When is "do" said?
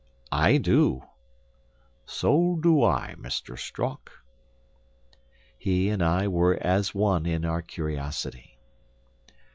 0.57-1.03, 2.59-2.81